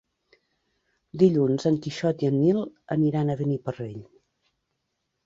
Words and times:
Dilluns 1.23 1.67
en 1.71 1.77
Quixot 1.83 2.23
i 2.25 2.29
en 2.29 2.37
Nil 2.45 2.63
aniran 2.97 3.29
a 3.29 3.37
Beniparrell. 3.43 4.01